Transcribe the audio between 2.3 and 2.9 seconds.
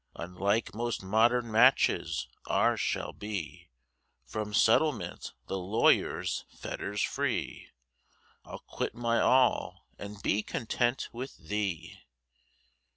ours